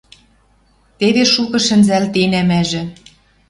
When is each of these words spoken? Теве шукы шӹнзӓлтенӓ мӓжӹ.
Теве 0.99 1.23
шукы 1.33 1.59
шӹнзӓлтенӓ 1.65 2.41
мӓжӹ. 2.49 2.81